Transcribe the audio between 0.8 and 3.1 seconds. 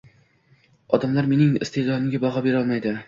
Odamlar mening iste’dodimga baho bera olmaydi.